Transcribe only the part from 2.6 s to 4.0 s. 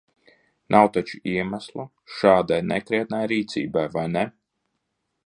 nekrietnai rīcībai,